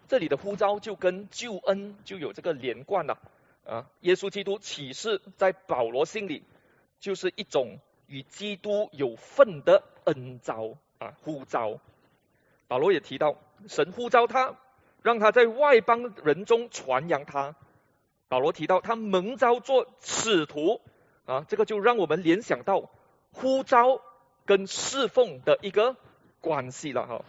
[0.06, 3.18] 这里的呼召就跟救恩就有这个连贯了
[3.66, 3.90] 啊！
[4.00, 6.44] 耶稣基督启示在保罗心里，
[7.00, 11.80] 就是一种与基督有份的恩召啊呼召。
[12.68, 13.36] 保罗也提到，
[13.66, 14.56] 神呼召他，
[15.04, 17.54] 让他在外邦人中传扬他。
[18.26, 20.80] 保罗提到他蒙召做使徒
[21.26, 22.90] 啊，这个就让我们联想到
[23.30, 24.00] 呼召
[24.44, 25.94] 跟侍奉的一个
[26.40, 27.24] 关系了哈。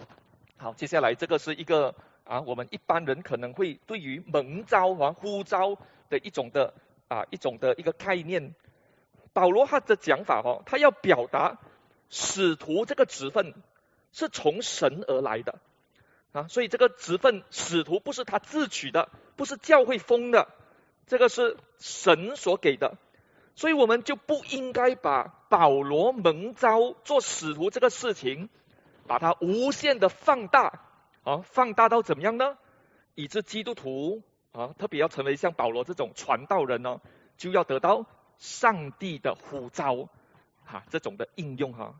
[0.57, 1.93] 好，接下来这个是一个。
[2.25, 5.77] 啊，我们一般人可能会对于蒙召和呼召
[6.09, 6.73] 的一种的
[7.07, 8.55] 啊一种的一个概念，
[9.31, 11.59] 保罗他的讲法哦，他要表达
[12.09, 13.53] 使徒这个职分
[14.11, 15.59] 是从神而来的
[16.35, 20.49] 啊，所以这个职分使徒不是他自取的，不是教会封的，
[21.07, 22.97] 这个是神所给的，
[23.55, 28.49] 所以我们就不应该把保罗蒙召做使徒这个事情，
[29.07, 30.81] 把它无限的放大。
[31.23, 32.55] 啊，放大到怎么样呢？
[33.15, 34.21] 以致基督徒
[34.51, 37.01] 啊，特别要成为像保罗这种传道人呢，
[37.35, 38.05] 就要得到
[38.37, 40.07] 上帝的呼召，
[40.65, 41.95] 哈，这种的应用哈。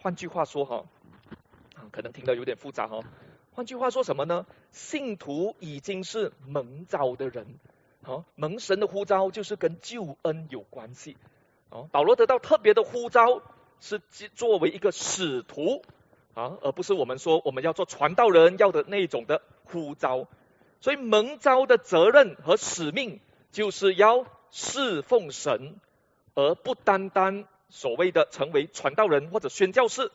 [0.00, 0.84] 换句话说哈，
[1.90, 3.04] 可能听得有点复杂哦。
[3.52, 4.46] 换句话说什么呢？
[4.70, 7.46] 信徒已经是蒙召的人，
[8.02, 11.16] 好，蒙神的呼召就是跟救恩有关系。
[11.70, 13.42] 哦，保罗得到特别的呼召，
[13.80, 14.00] 是
[14.34, 15.82] 作为一个使徒。
[16.34, 20.28] 啊，而不是我们说我们要做传道人要的那种的呼召，
[20.80, 23.18] 所以蒙召的责任和使命
[23.50, 25.80] 就是要侍奉神，
[26.34, 30.12] 而不单单所谓的成为传道人或者宣教士，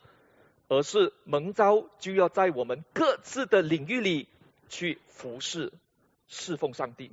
[0.68, 4.28] 而是蒙召就要在我们各自的领域里
[4.68, 5.72] 去服侍、
[6.26, 7.12] 侍奉上帝，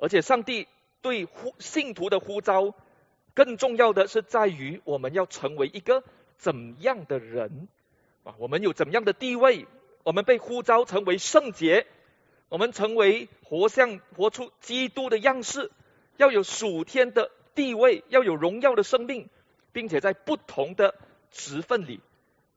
[0.00, 0.66] 而且上帝
[1.00, 2.74] 对呼信徒的呼召，
[3.34, 6.02] 更重要的是在于我们要成为一个
[6.36, 7.68] 怎样的人。
[8.24, 9.66] 啊，我们有怎样的地位？
[10.02, 11.86] 我们被呼召成为圣洁，
[12.48, 15.70] 我们成为活像活出基督的样式，
[16.16, 19.28] 要有属天的地位，要有荣耀的生命，
[19.72, 20.94] 并且在不同的
[21.30, 22.00] 职分里，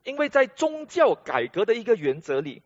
[0.03, 2.61] 因为在宗教改革的一个原则里，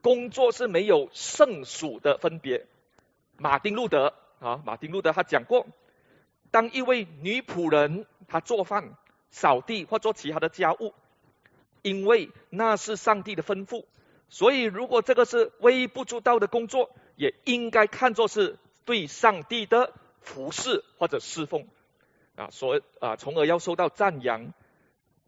[0.00, 2.66] 工作是没有圣属的分别。
[3.36, 5.66] 马丁路德啊，马丁路德他讲过，
[6.50, 8.96] 当一位女仆人她做饭、
[9.30, 10.94] 扫地或做其他的家务。
[11.82, 13.86] 因为那是上帝的吩咐，
[14.28, 21.66] 所以如果这个是微不足道的工作，也应该看作是对上帝的服侍或者侍奉
[22.36, 24.52] 啊，所啊，从而要受到赞扬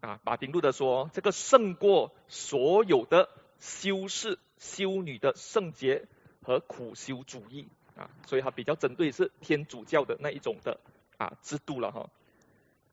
[0.01, 0.19] 啊。
[0.23, 3.29] 马丁路德说，这个胜过所有的
[3.59, 6.07] 修士、修女的圣洁
[6.41, 10.79] 和苦修主义啊，所以他比较针对是天主教的那一种的
[11.17, 12.09] 啊制度了哈。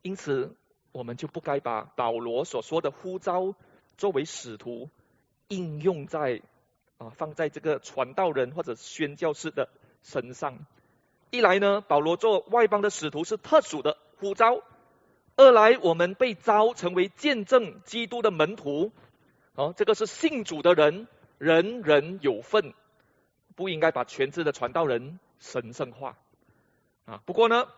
[0.03, 0.55] 因此。
[0.95, 3.55] 我们就不该把保罗所说的呼召
[3.97, 4.91] 作为使徒
[5.49, 6.43] 应用在
[6.99, 9.71] 啊放在这个传道人或者宣教士的
[10.03, 10.67] 身上。
[11.31, 14.59] 一来呢，保罗做外邦的使徒是特殊的呼召；
[15.37, 18.93] 二来，我们被召成为见证基督的门徒，
[19.55, 22.75] 哦，这个是信主的人人人有份，
[23.57, 26.17] 不应该把全职的传道人神圣化
[27.05, 27.21] 啊。
[27.27, 27.69] 不过呢，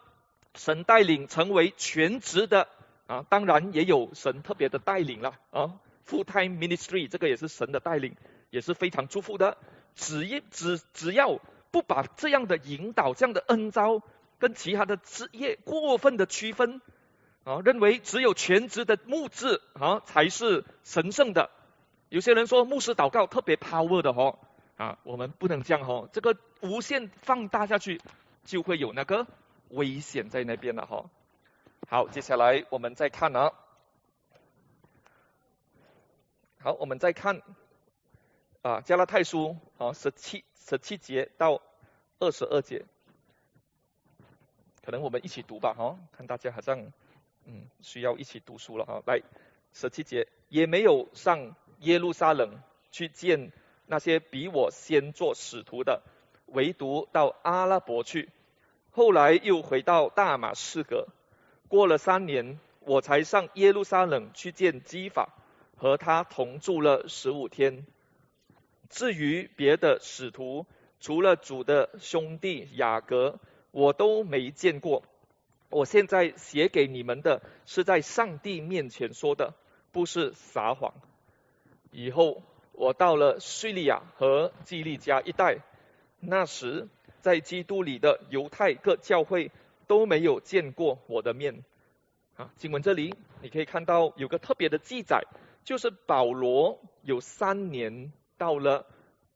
[0.55, 2.69] 神带领成为全职的。
[3.07, 8.17] 啊，当然也有神特别的带领了啊，full time ministry 这个也是神的带领，
[8.49, 9.59] 也是非常祝福的。
[9.95, 11.39] 只一只只要
[11.71, 14.01] 不把这样的引导、这样的恩招
[14.39, 16.81] 跟其他的职业过分的区分
[17.45, 21.51] 啊，认为只有全职的牧师啊才是神圣的。
[22.09, 24.39] 有些人说牧师祷告特别 power 的哦，
[24.77, 28.01] 啊，我们不能这样哦，这个无限放大下去
[28.45, 29.27] 就会有那个
[29.69, 31.05] 危险在那边了哈。
[31.89, 33.53] 好，接下来我们再看啊。
[36.61, 37.43] 好，我们再看
[38.63, 41.61] 啊，加拉太书啊，十七十七节到
[42.21, 42.87] 二十二节，
[44.83, 46.91] 可能我们一起读吧，哈，看大家好像
[47.47, 49.03] 嗯需要一起读书了哈。
[49.07, 49.21] 来，
[49.73, 52.51] 十七节，也没有上耶路撒冷
[52.91, 53.53] 去见
[53.87, 56.03] 那些比我先做使徒的，
[56.47, 58.31] 唯独到阿拉伯去。
[58.91, 61.09] 后来又回到大马士革。
[61.69, 65.35] 过了三年，我才上耶路撒冷去见基法，
[65.77, 67.85] 和他同住了十五天。
[68.89, 70.67] 至于别的使徒，
[71.01, 73.41] 除了主的兄弟雅各，
[73.73, 75.03] 我都没见过。
[75.75, 79.55] 我现在写给你们的是在上帝面前说的，
[79.91, 80.95] 不是撒谎。
[81.91, 85.59] 以后我到了叙利亚和基利加一带，
[86.21, 86.87] 那时
[87.23, 89.51] 在基督里的犹太各教会
[89.89, 91.65] 都没有见过我的面。
[92.37, 95.25] 啊，经文这里你可以看到有个特别的记载，
[95.65, 98.13] 就是保罗有三年。
[98.37, 98.85] 到了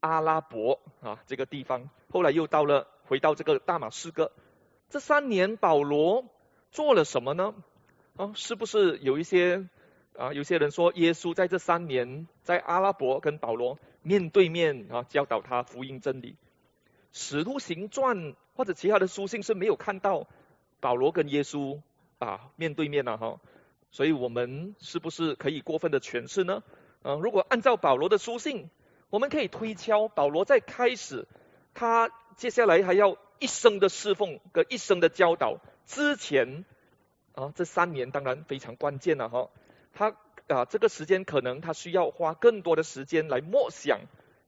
[0.01, 4.31] 阿拉伯啊这个地方，后来又到了回到这个大马士革。
[4.89, 6.25] 这三年保罗
[6.71, 7.55] 做了什么呢？
[8.17, 9.69] 啊，是不是有一些
[10.17, 10.33] 啊？
[10.33, 16.37] 有些人说耶稣在这三年在阿拉伯跟保罗面对面啊教导他福音真理。
[17.13, 20.27] 使徒行传或者其他的书信是没有看到
[20.81, 21.81] 保罗跟耶稣
[22.19, 23.41] 啊面对面啊哈，
[23.91, 26.63] 所以我们是不是可以过分的诠释呢？
[27.03, 28.69] 嗯，如果按照保罗的书信。
[29.11, 31.27] 我们可以推敲，保罗在开始，
[31.73, 36.65] 他接下来还要一生的侍奉跟一生的教导之前，
[37.35, 39.51] 啊，这三年当然非常关键了哈。
[39.93, 40.17] 他
[40.49, 44.01] 啊，这个时间可能他需要花更多的时间来默想、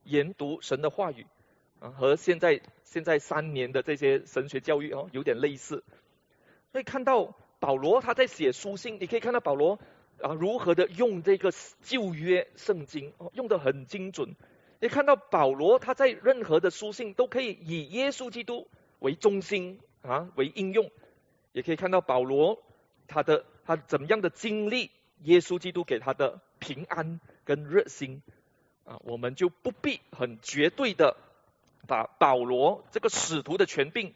[0.04, 1.26] 研读神的话语，
[1.78, 5.84] 啊，和现在现在三年的这些神学教育哦有点类似。
[6.72, 9.78] 可以看到保罗他在写书信，你可以看到保罗。
[10.22, 11.50] 啊，如何的用这个
[11.82, 14.36] 旧约圣经哦，用的很精准。
[14.78, 18.68] 你看到保罗他在任何的书信都可以以耶稣基督
[19.00, 20.90] 为中心啊为应用，
[21.52, 22.62] 也可以看到保罗
[23.08, 24.90] 他的他怎么样的经历
[25.24, 28.22] 耶稣基督给他的平安跟热心
[28.84, 31.16] 啊，我们就不必很绝对的
[31.86, 34.14] 把保罗这个使徒的权柄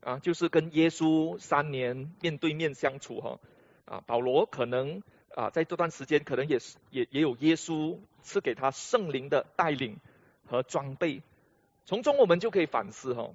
[0.00, 3.40] 啊，就是跟耶稣三年面对面相处哈
[3.84, 5.02] 啊，保罗可能。
[5.36, 9.98] 啊，在这段时间可能也是也也有耶稣赐给他圣灵的带领
[10.46, 11.20] 和装备，
[11.84, 13.34] 从中我们就可以反思哈，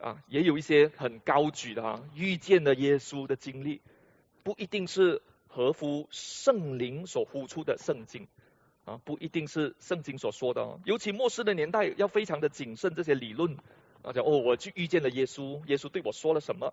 [0.00, 3.80] 啊，也有一些很高举的哈，遇见了耶稣的经历，
[4.42, 8.26] 不一定是合乎圣灵所呼出的圣经，
[8.84, 13.56] 啊，不一定是圣经所说的哦，尤其末世的年代要非常的谨慎这些理论，
[14.02, 16.72] 啊，讲哦，我去遇见了耶稣，耶稣对我说了什么，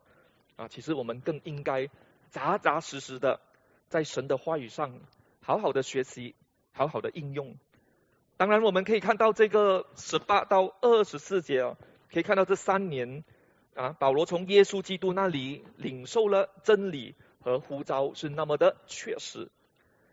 [0.56, 1.90] 啊，其实我们更应该
[2.32, 3.42] 扎扎实实的。
[3.90, 5.00] 在神的话语上，
[5.40, 6.36] 好好的学习，
[6.74, 7.56] 好好的应用。
[8.36, 11.78] 当然，我们可以看到这个十八到二十四节啊，
[12.12, 13.24] 可以看到这三年
[13.76, 19.50] 啊，保罗从耶稣基督那里领受了真理和呼召是那么的确实。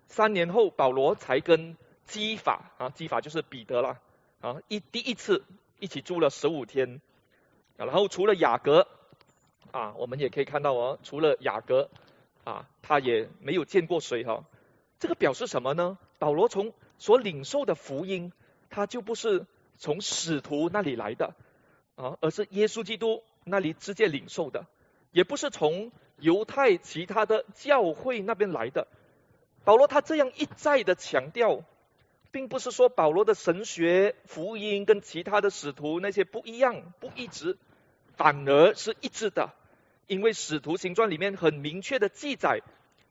[0.07, 1.77] 三年后，保罗才跟
[2.07, 4.01] 基法啊，基法就是彼得了
[4.41, 5.45] 啊，一第一次
[5.79, 7.01] 一起住了十五天。
[7.77, 8.87] 然后除了雅各
[9.73, 11.91] 啊，我们也可以看到哦，除了雅各。
[12.45, 14.45] 啊，他也没有见过谁哈，
[14.99, 15.97] 这个表示什么呢？
[16.19, 18.35] 保罗从所领受的福音，
[18.69, 19.47] 他就不是
[19.79, 21.35] 从使徒那里来的
[21.97, 24.67] 啊，而是耶稣基督那里直接领受的，
[25.13, 28.87] 也不是从犹太其他的教会那边来的。
[29.65, 31.63] 保罗他这样一再的强调，
[32.31, 37.57] 并不是说保罗的神学福音跟其他的使徒那些不一样，不一致，
[38.17, 39.53] 反而是一致的。
[40.07, 42.61] 因为使徒行传里面很明确的记载，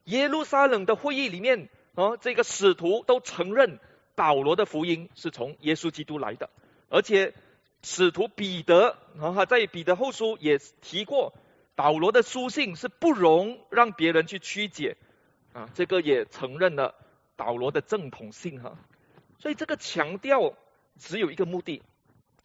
[0.03, 3.79] 耶路撒冷的会议里面，啊，这个使徒都承认
[4.13, 6.51] 保罗的福音是从耶稣基督来的，
[6.89, 7.33] 而且
[7.83, 11.33] 使徒彼得啊，在彼得后书也提过，
[11.75, 14.97] 保罗的书信是不容让别人去曲解，
[15.53, 16.95] 啊，这个也承认了
[17.35, 18.77] 保罗的正统性哈，
[19.37, 20.53] 所以这个强调
[20.97, 21.83] 只有一个目的，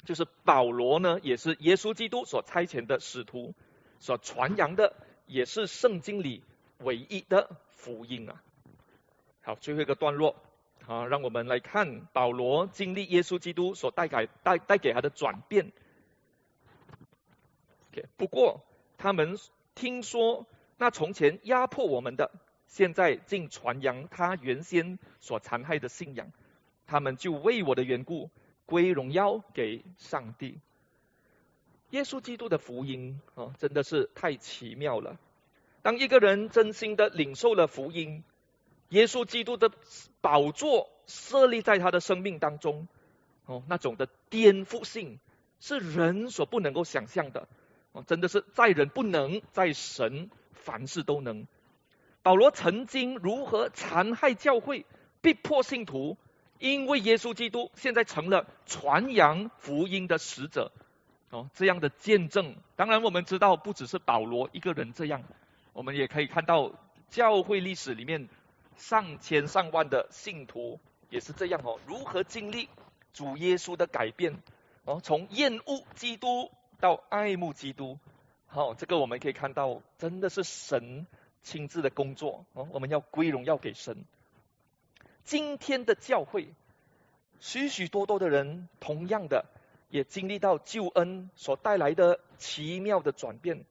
[0.04, 3.54] 就是保罗呢也是耶稣基督所差遣的使徒。
[4.00, 4.94] 所传扬的
[5.26, 6.44] 也是圣经里
[6.78, 8.40] 唯一的福音啊！
[9.42, 10.36] 好，最后一个段落，
[10.88, 15.70] 啊，让我们来看保罗经历耶稣基督所带给带带给他的转变。
[18.16, 18.64] 不过
[18.96, 19.38] 他们
[19.74, 20.46] 听说
[20.78, 22.30] 那从前压迫我们的，
[22.68, 26.32] 现在竟传扬他原先所残害的信仰，
[26.86, 28.30] 他们就为我的缘故
[28.64, 30.58] 归荣耀给上帝。
[31.90, 35.18] 耶稣基督的福音啊，真的是太奇妙了。
[35.82, 38.24] 当一个人真心的领受了福音，
[38.88, 39.70] 耶稣基督的
[40.20, 42.88] 宝座设立在他的生命当中，
[43.46, 45.18] 哦，那种的颠覆性
[45.60, 47.48] 是人所不能够想象的。
[47.92, 51.46] 哦，真的是在人不能，在神凡事都能。
[52.22, 54.84] 保罗曾经如何残害教会，
[55.22, 56.18] 逼迫信徒，
[56.58, 60.72] 因为耶稣基督现在成了传扬福音的使者。
[61.30, 65.22] 哦，这样的见证，当然我们知道不只是保罗一个人这样，
[65.74, 66.72] 我们也可以看到
[67.10, 68.28] 教会历史里面
[68.78, 72.70] 上千上万的信徒也是这样哦，如何经历
[73.12, 74.40] 主耶稣的改变，
[74.84, 76.50] 哦，从厌恶基督
[76.80, 77.98] 到爱慕基督，
[78.46, 81.06] 好，这个我们可以看到真的是神
[81.42, 84.04] 亲自的工作哦，我们要归荣耀给神。
[85.24, 86.48] 今天的教会，
[87.38, 89.44] 许许多多的人同样的。
[89.90, 93.64] 也经历到救恩所带来的奇妙的转变，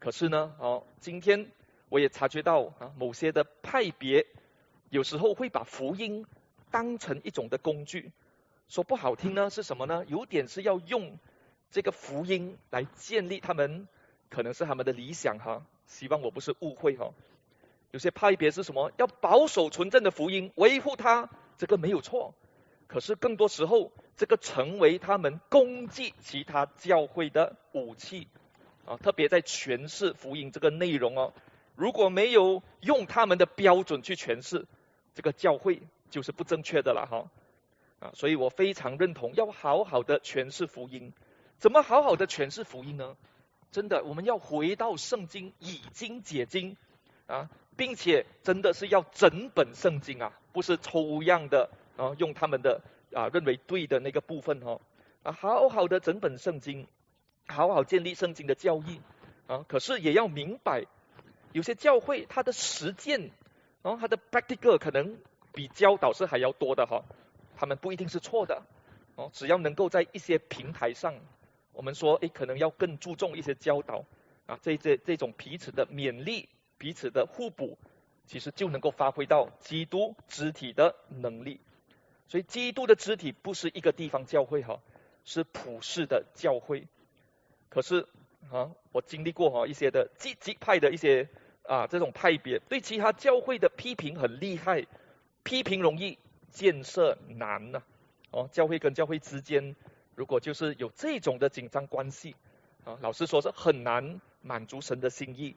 [0.00, 1.48] 可是呢，哦，今天
[1.94, 4.26] 我也察觉到啊，某些的派别
[4.90, 6.26] 有时候会把福音
[6.72, 8.10] 当成一种的工具，
[8.66, 10.04] 说不好听呢是什么呢？
[10.08, 11.16] 有点是要用
[11.70, 13.86] 这个福音来建立他们，
[14.28, 15.64] 可能是他们的理想哈。
[15.86, 17.12] 希望我不是误会哈。
[17.92, 18.90] 有些派别是什么？
[18.96, 22.34] 要保守纯正的福音，维护它，这个没有错。
[22.88, 28.26] 可是更多时候，这个成为他们攻击其他教会的武器
[28.84, 28.96] 啊！
[28.96, 31.32] 特别在诠释福音这个内容哦，
[31.76, 34.66] 如果没有用他们的标准去诠释，
[35.14, 37.30] 这个教会就是不正确的了哈
[38.00, 38.12] 啊！
[38.14, 41.12] 所以我非常认同要好好的诠释福音。
[41.58, 43.16] 怎么好好的诠释福音呢？
[43.70, 46.76] 真的，我们要回到圣经，以经解经
[47.26, 51.70] 啊，并且真的是要整本圣经啊，不是抽样的。
[51.96, 52.80] 啊，用他们的
[53.12, 54.80] 啊认为对的那个部分哈
[55.22, 56.88] 啊，好好的整本圣经，
[57.46, 59.00] 好好建立圣经的教义
[59.46, 59.64] 啊。
[59.68, 60.86] 可是也要明白，
[61.54, 63.30] 有些教会它的实践，
[63.80, 65.16] 然后它的 practical 可能
[65.52, 67.04] 比教导是还要多的哈。
[67.56, 68.64] 他们不一定是错的
[69.14, 71.14] 哦，只要能够在一些平台上，
[71.72, 74.04] 我们说诶，可能要更注重一些教导
[74.46, 77.78] 啊，这这这种彼此的勉励、彼此的互补，
[78.26, 81.60] 其实就能够发挥到基督肢体的能力。
[82.26, 84.80] 所以，基督的肢体不是一个地方教会哈，
[85.24, 86.88] 是普世的教会。
[87.68, 88.08] 可是
[88.50, 91.28] 啊，我经历过哈一些的积极派的一些
[91.66, 94.86] 啊这种派别，对其他教会的批评很厉害，
[95.42, 96.18] 批评容易，
[96.50, 97.82] 建设难呐。
[98.30, 99.76] 哦，教会跟教会之间，
[100.14, 102.34] 如果就是有这种的紧张关系
[102.84, 105.54] 啊，老实说是很难满足神的心意。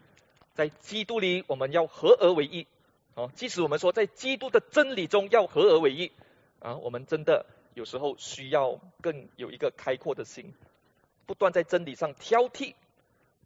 [0.54, 2.68] 在基督里，我们要合而为一。
[3.16, 6.12] 哦，即使我们说在基督的真理中要合而为一。
[6.60, 10.54] 啊，我们真的有时候需要更有一个开阔的心，
[11.26, 12.74] 不断在真理上挑剔，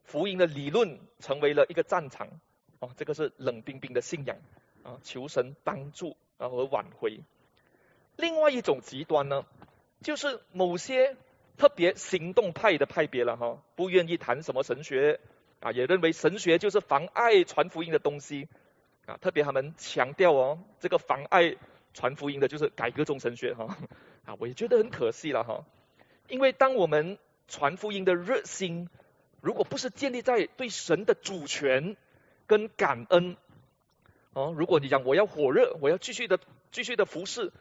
[0.04, 2.30] 福音的理论成为了一个战场，
[2.82, 4.36] 哦，这个是冷冰冰的信仰，
[4.84, 7.22] 啊，求神帮助啊和挽回。
[8.18, 9.46] 另外一种极端呢，
[10.02, 11.16] 就是某些
[11.58, 15.22] 特别行动派的派别了哈，不愿意谈什么神学，
[15.62, 18.50] 啊，也认为神学就是妨碍传福音的东西，
[19.06, 21.56] 啊，特别他们强调哦，这个妨碍。
[21.94, 23.78] 传福音的就是改革中神学哈
[24.24, 25.66] 啊，我也觉得很可惜了哈，
[26.30, 27.18] 因为当我们
[27.50, 28.88] 传福音的热心，
[29.42, 31.98] 如果不是建立在对神的主权
[32.52, 33.38] 跟感恩
[34.34, 36.38] 哦，如果你讲我要火热，我要继续的
[36.70, 37.54] 继续的服侍，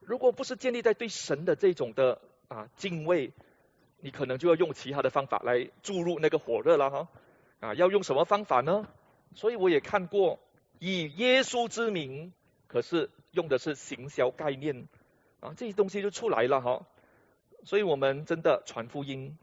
[0.00, 2.18] 如果不是建立在对神的这种的
[2.48, 3.32] 啊敬畏，
[4.00, 7.08] 你可能就要用其他的方法来注入那个火热了哈
[7.60, 8.88] 啊，要用什么方法呢？
[9.34, 10.38] 所以我也看过
[10.78, 12.32] 以耶稣之名，
[12.68, 13.10] 可是。
[13.32, 14.88] 用的是行销概念
[15.40, 16.86] 啊，这些东西就出来了哈。
[17.62, 19.36] 所以我们真的传福音，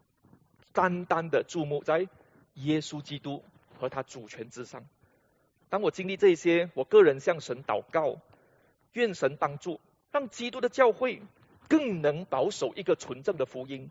[0.73, 2.07] 单单的注目在
[2.55, 3.43] 耶稣基督
[3.79, 4.83] 和他主权之上。
[5.69, 8.19] 当我经历这些，我个人向神祷告，
[8.93, 9.79] 愿神帮助，
[10.11, 11.21] 让基督的教会
[11.67, 13.89] 更能保守一个纯正的福音，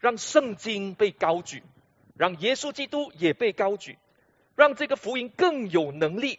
[0.00, 1.62] 让圣经被高举，
[2.16, 3.98] 让耶稣基督也被高举，
[4.54, 6.38] 让这个福音更有能力。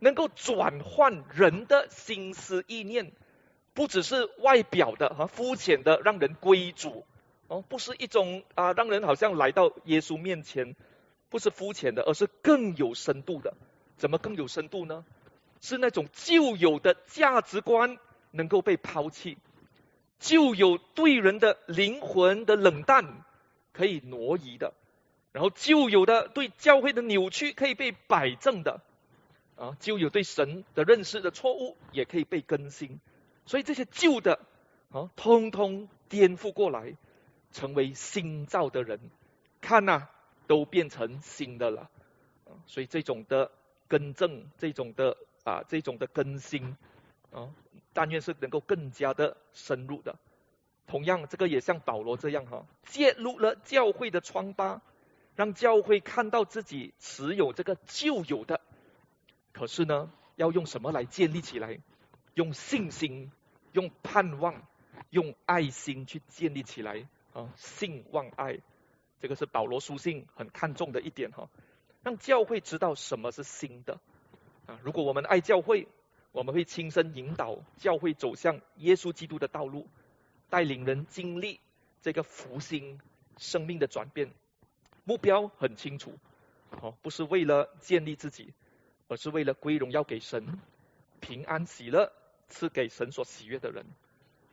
[0.00, 3.10] 能够转换人的心思意念，
[3.74, 7.04] 不只是外表的和肤浅的让人归主
[7.48, 10.76] 哦，不是一种啊让人好像来到耶稣面前，
[11.30, 13.54] 不是肤浅的，而是更有深度的。
[13.98, 15.04] 怎么更有深度呢？
[15.60, 17.98] 是那种旧有的价值观
[18.30, 19.36] 能够被抛弃，
[20.20, 23.24] 旧有对人的灵魂的冷淡
[23.72, 24.72] 可以挪移的，
[25.32, 28.80] 然后旧有的对教会的扭曲可以被摆正的。
[29.56, 33.00] 啊，旧有对神的认识的错误也可以被更新，
[33.44, 34.38] 所以这些旧的
[34.92, 36.94] 啊，通通颠覆过来，
[37.50, 39.00] 成为新造的人，
[39.60, 40.06] 看呐，
[40.46, 41.90] 都变成新的了。
[42.66, 43.50] 所以这种的
[43.88, 46.76] 更正，这种的啊，这种的更新
[47.32, 47.48] 啊，
[47.92, 50.16] 但愿是能够更加的深入的。
[50.86, 54.80] 同样，这个也像保罗这样哈，揭露了教会的疮疤，
[55.34, 58.60] 让教会看到自己持有这个旧有的。
[59.52, 61.80] 可是呢，要用什么来建立起来？
[62.34, 63.32] 用信心，
[63.72, 64.62] 用盼望，
[65.10, 67.52] 用爱心去建立起来啊！
[67.56, 68.60] 信望爱，
[69.20, 71.48] 这个是保罗书信很看重的一点哈。
[72.08, 74.00] 让教会知道什么是新的
[74.64, 74.80] 啊！
[74.82, 75.86] 如果我们爱教会，
[76.32, 79.86] 我们会亲身引导教会走向耶稣基督的道路，
[80.48, 81.60] 带领人经历
[82.00, 82.98] 这个福星
[83.36, 84.30] 生命的转变。
[85.04, 86.14] 目标很清楚，
[86.80, 88.54] 哦，不是为了建立自己，
[89.08, 90.58] 而是为了归荣耀给神，
[91.20, 92.10] 平安喜乐。
[92.48, 93.84] 赐给神所喜悦的人，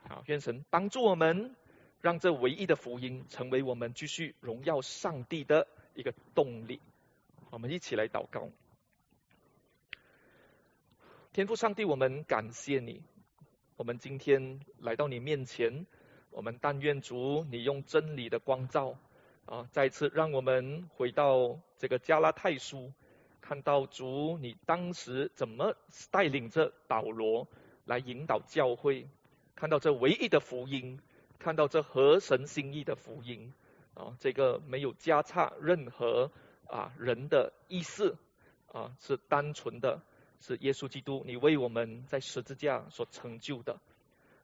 [0.10, 1.56] 好，愿神帮助我们，
[2.02, 6.82] 让这唯一的福音成为我们继续荣耀上帝的一个动力。
[7.50, 8.50] 我们一起来祷告，
[11.34, 13.02] 天父上帝，我们感谢你，
[13.78, 15.86] 我们今天来到你面前，
[16.32, 18.98] 我们但愿主你用真理的光照
[19.46, 22.92] 啊，再次让我们回到这个加拉太书，
[23.42, 25.76] 看到主你当时怎么
[26.12, 27.48] 带领着保罗。
[27.88, 29.08] 来引导教会，
[29.54, 31.00] 看到这唯一的福音，
[31.38, 33.54] 看到这合神心意的福音
[33.94, 36.32] 啊，这个没有加差任何
[36.68, 38.18] 啊人的意思
[38.72, 40.02] 啊，是单纯的，
[40.40, 43.80] 是耶稣基督你为我们在十字架所成就的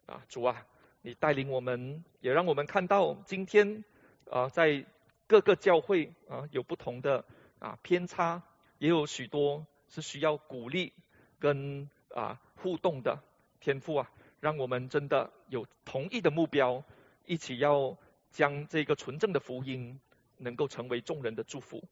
[0.05, 0.65] 啊，主啊，
[1.01, 3.83] 你带领我们，也让我们看到今天
[4.29, 4.85] 啊，在
[5.27, 7.25] 各个教会啊有不同的
[7.59, 8.43] 啊偏差，
[8.77, 10.93] 也有许多是需要鼓励
[11.39, 13.21] 跟啊互动的。
[13.59, 16.83] 天赋啊，让我们真的有同一的目标，
[17.27, 17.95] 一起要
[18.31, 19.99] 将这个纯正的福音
[20.37, 21.83] 能够成为众人的祝福。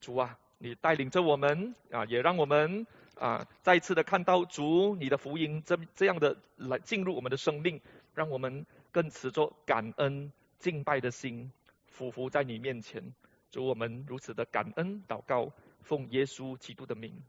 [0.00, 2.86] 主啊，你带领着我们啊，也让我们
[3.16, 7.80] 啊再次的看到主你的福音这这样的来进入我们的生命，
[8.14, 11.50] 让我们更持着感恩敬拜的心，
[11.96, 13.12] 匍匐在你面前。
[13.50, 17.22] 主我们如此的感恩祷告，奉耶稣基督的名，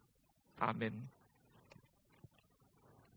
[0.57, 1.07] 阿门。